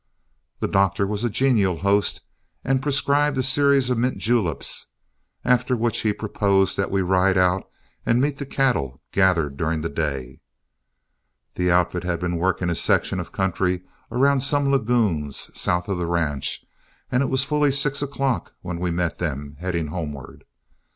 The 0.61 0.67
doctor 0.67 1.05
was 1.05 1.23
a 1.23 1.29
genial 1.29 1.77
host, 1.77 2.21
and 2.63 2.81
prescribed 2.81 3.37
a 3.37 3.43
series 3.43 3.91
of 3.91 3.99
mint 3.99 4.17
juleps, 4.17 4.87
after 5.45 5.77
which 5.77 5.99
he 5.99 6.11
proposed 6.11 6.75
that 6.75 6.89
we 6.89 7.03
ride 7.03 7.37
out 7.37 7.69
and 8.03 8.19
meet 8.19 8.39
the 8.39 8.45
cattle 8.47 8.99
gathered 9.11 9.57
during 9.57 9.81
the 9.81 9.89
day. 9.89 10.41
The 11.53 11.69
outfit 11.69 12.03
had 12.03 12.19
been 12.19 12.37
working 12.37 12.71
a 12.71 12.75
section 12.75 13.19
of 13.19 13.31
country 13.31 13.83
around 14.11 14.39
some 14.41 14.71
lagoons, 14.71 15.51
south 15.53 15.87
of 15.87 15.99
the 15.99 16.07
ranch, 16.07 16.65
and 17.11 17.21
it 17.21 17.29
was 17.29 17.43
fully 17.43 17.71
six 17.71 18.01
o'clock 18.01 18.53
when 18.63 18.79
we 18.79 18.89
met 18.89 19.19
them, 19.19 19.55
heading 19.59 19.85
homeward. 19.89 20.45